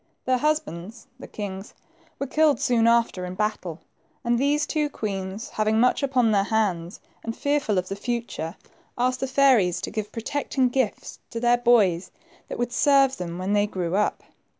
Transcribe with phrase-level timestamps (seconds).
[0.25, 1.75] Their husbands, the kings,
[2.17, 3.81] were killed soon after in battle,
[4.23, 8.55] and these two queens, having much upon their hands, and fearful of the future,
[8.97, 12.09] asked the fairies to give protecting gifts to their boys,
[12.47, 14.23] that would serve them when they grew up.